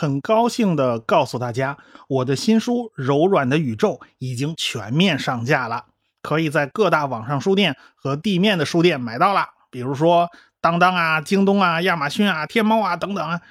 [0.00, 1.76] 很高兴的告诉大家，
[2.08, 5.84] 我的新书《柔软的宇宙》已经全面上架了，
[6.22, 9.48] 可以在各大网上书店和地面的书店买到了。
[9.70, 13.42] 比如说当当啊、京东啊、亚马逊啊、天猫啊等等啊。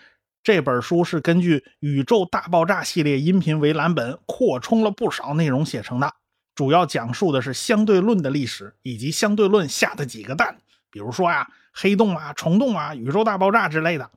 [0.41, 6.15] 这本书是根据《宇宙大爆炸》系列音频为蓝本，扩充了不少内容写成的。
[6.55, 10.57] 主要讲述的是相对论的历史以及相对论下的几个蛋，
[10.89, 14.09] 比如说呀，黑洞啊、虫洞啊、宇宙大爆炸之类的。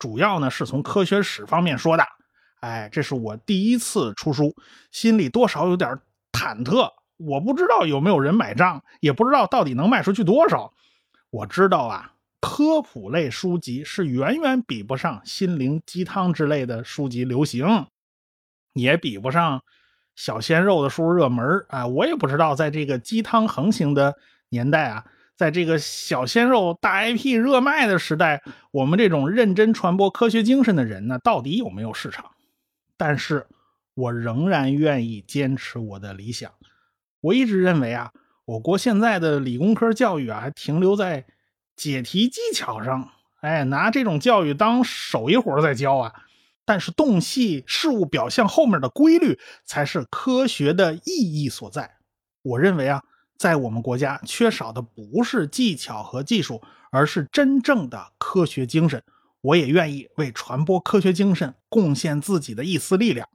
[0.00, 2.04] 主要呢是从科学史方面说的。
[2.58, 4.52] 哎，这是我第一次出书，
[4.90, 5.96] 心里多少有点
[6.32, 6.90] 忐忑。
[7.16, 10.72] 我不知道有没有人买账，也不知道到底能卖出去多少。
[11.30, 17.86] 我知道啊，科普类书籍是远远比不上心灵鸡汤之类的书籍流行，
[18.72, 19.62] 也比不上。
[20.16, 24.14] 小鲜肉的书热门啊，我也不知道，在这个鸡汤横行的
[24.50, 25.06] 年代啊，
[25.40, 32.26] 在这个小鲜肉大 IP 热卖的时代，我们这种认真传播科学精神的人呢，到底有没有市场？
[32.98, 33.46] 但是
[33.94, 36.52] 我仍然愿意坚持我的理想。
[37.22, 38.12] 我一直认为啊，
[38.44, 41.24] 我国现在的理工科教育啊，还停留在
[41.74, 43.08] 解题技巧上，
[43.40, 46.12] 哎，拿这种教育当手艺活在教啊。
[46.66, 51.92] 但是洞悉事物表象后面的规律，才是科学的意义所在。
[52.42, 53.02] 我认为啊，
[53.40, 56.60] 在我们国家缺少的不是技巧和技术，
[56.90, 59.02] 而是真正的科学精神。
[59.40, 63.26] 我也愿意为传播科学精神贡献自己的一丝力量。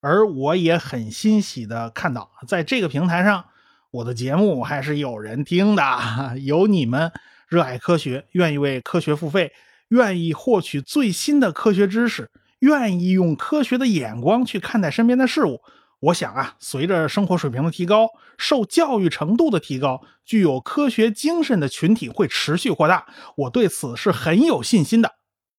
[0.00, 3.44] 而我也很欣喜的看到，在这个平台上，
[3.92, 5.84] 我的节目还是有人听的，
[6.42, 7.12] 有你们
[7.46, 9.52] 热爱科学，愿意为科学付费，
[9.90, 12.28] 愿意获取最新的科学知识。
[12.58, 15.60] 愿意用科学的眼光去看待身边的事物，
[16.02, 23.06] 我想啊，随着生活水平的提高，受教育程度的提高，具有科学精神的群体会持续扩大。
[23.36, 25.14] 我对此是很有信心的。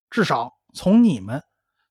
[0.09, 1.43] 至少从你们，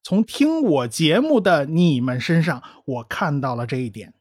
[0.03, 4.13] 从听我节目的你们身上，我看到了这一点。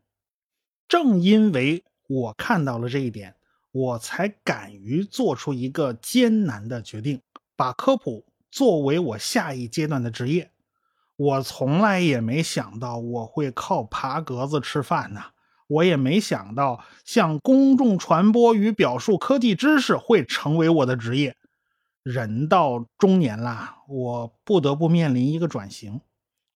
[0.87, 3.35] 正因为我看到了这一点，
[3.73, 7.21] 我才敢于做出一个艰难的决定，
[7.57, 10.51] 把科普作为我下一阶段的职业。
[11.21, 15.21] 我从来也没想到我会靠爬格子吃饭呢，
[15.67, 21.35] 我也没想到向公众传播与表述科技知识会成为我的职业。
[22.01, 26.01] 人到中年啦，我不得不面临一个转型。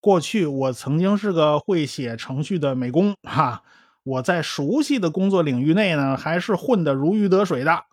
[0.01, 3.61] 过去我曾经是个会写程序的美工，哈，
[4.03, 7.83] 我在熟悉的工作领域内呢，还是混得如鱼得水的。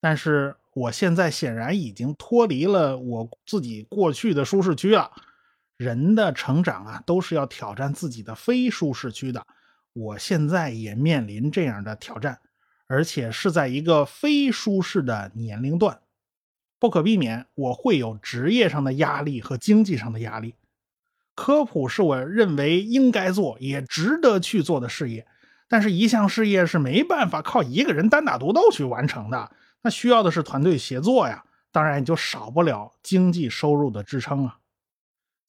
[0.00, 5.10] 但是我现在显然已经脱离了我自己过去的舒适区了。
[5.82, 9.44] 人的成长啊，都是要挑战自己的非舒适区的。
[9.92, 12.38] 我现在也面临这样的挑战，
[12.86, 16.00] 而且是在一个非舒适的年龄段，
[16.78, 20.54] 不可避免，我会有职业上的压力和经济上的压力。
[21.34, 25.26] 科普是我认为应该做也值得去做的事业，
[25.68, 29.50] 但是一项事业是没办法靠一个人单打独斗去完成的，
[29.82, 34.58] 那需要的是团队协作呀，当然也就少不了经济收入的支撑啊。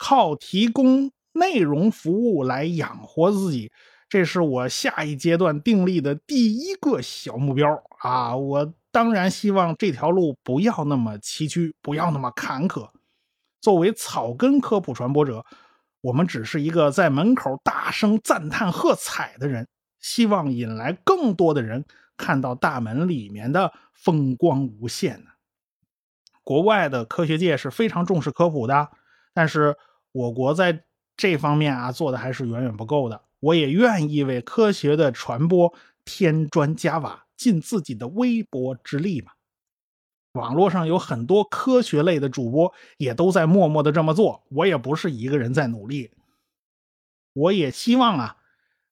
[0.03, 3.71] 靠提供内容服务来养活自己，
[4.09, 8.35] 这是我下一阶段定立的第一个小目标啊！
[8.35, 12.89] 我当然希望这条路不要那么崎岖，不要那么坎坷。
[13.61, 15.45] 作为草根科普传播者，
[16.01, 19.65] 我们只是一个在门口大声赞叹喝彩的人，
[20.01, 21.85] 希望引来更多的人
[22.17, 25.31] 看到大门里面的风光无限呢。
[26.43, 28.89] 国外的科学界是非常重视科普的。
[29.35, 29.75] 但是
[30.13, 30.85] 我国在
[31.17, 33.21] 这方面啊做的还是远远不够的。
[33.41, 35.73] 我也愿意为科学的传播
[36.05, 39.33] 添砖加瓦，尽自己的微薄之力嘛。
[40.31, 44.43] 网络上有很多科学类的主播，也都在默默的这么做。
[44.49, 46.11] 我也不是一个人在努力。
[47.33, 48.37] 我也希望啊，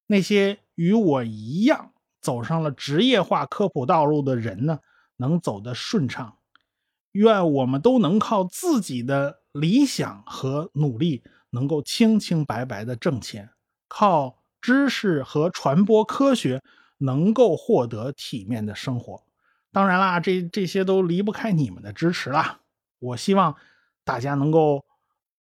[0.08, 4.80] 那些与我一样走上了职业化科普道路的人呢，
[5.18, 6.38] 能走得顺畅。
[7.14, 13.50] 愿我们都能靠自己的理想和努力，能够清清白白的挣钱，
[13.88, 16.62] 靠知识和传播科学，
[17.00, 19.24] 能够获得体面的生活。
[19.72, 22.60] 当然啦，这这些都离不开你们的支持啦。
[23.00, 23.56] 我希望
[24.04, 24.86] 大家能够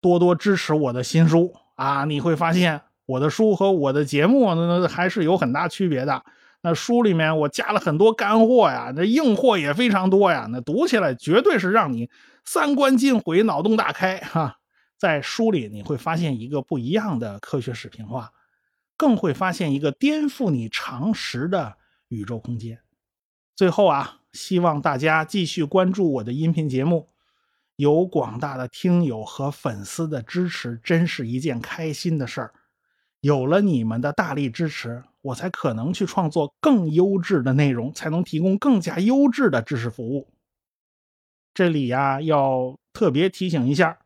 [0.00, 2.04] 多多支持我的新书啊！
[2.04, 6.25] 你会发现我的书和我的节目那还是有很大区别的。
[6.60, 10.49] 那书里面我加了很多干货呀，那硬货也非常多呀。
[10.50, 12.10] 那读起来绝对是让你
[12.44, 14.58] 三观尽毁、脑洞大开哈！
[14.96, 18.32] 在书里你会发现一个不一样的科学史评话，
[18.96, 21.76] 更会发现一个颠覆你常识的
[22.08, 22.81] 宇宙空间。
[23.54, 27.11] 最后啊，希望大家继续关注我的音频节目，
[27.76, 32.54] 有广大的听友和粉丝的支持，真是一件开心的事儿。
[33.20, 40.29] 有了你们的大力支持，我才可能去创作更优质的内容，才能提供更加优质的知识服务。
[41.53, 43.99] 这里呀，要特别提醒一下，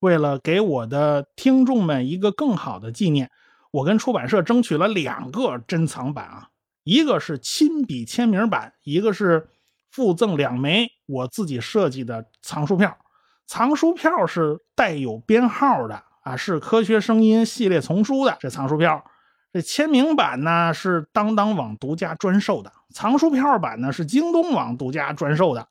[0.00, 3.30] 为了给我的听众们一个更好的纪念，
[3.70, 6.48] 我跟出版社争取了两个珍藏版啊，
[6.84, 9.48] 一个是亲笔签名版，一个是
[9.90, 12.98] 附赠两枚我自己设计的藏书票。
[13.46, 19.04] 藏书票是带有编号的啊，是科学声音系列丛书的这藏书票。
[19.52, 25.68] 这签名版呢是当当网独家专售的，藏书票版呢是京东网独家专售的。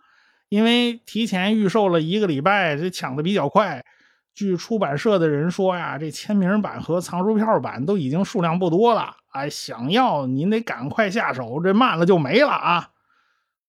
[0.49, 3.85] 因为提前预售了一个礼拜，这抢的比较快。
[4.33, 9.15] 据出版社的人说呀，这签名版和藏书票版都已经数量不多了。
[9.29, 12.89] 哎，想要您得赶快下手，这慢了就没了啊！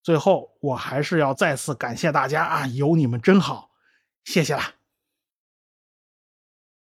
[0.02, 3.70] 最后，我还是要再次感谢大家啊，有你们真好。
[4.24, 4.79] 谢谢了。